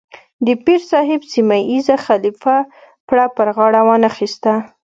[0.45, 2.57] د پیر صاحب سیمه ییز خلیفه
[3.07, 4.53] پړه پر غاړه وانه اخیسته.